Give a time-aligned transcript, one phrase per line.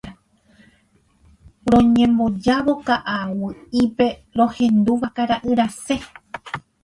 [1.71, 4.07] Roñembojávo ka'aguy'ípe
[4.39, 5.99] rohendu vakara'y rasẽ.